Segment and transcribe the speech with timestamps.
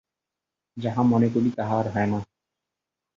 [0.77, 2.19] যাহা মনে করি তাহা আর হয় না।